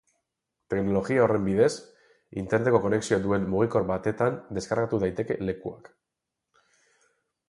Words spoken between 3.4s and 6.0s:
mugikor batetan deskargatu daiteke lekuak.